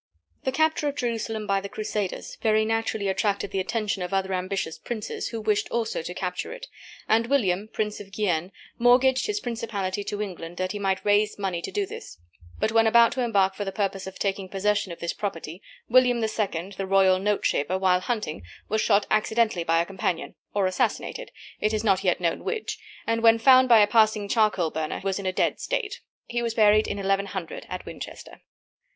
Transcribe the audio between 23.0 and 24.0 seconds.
and when found by a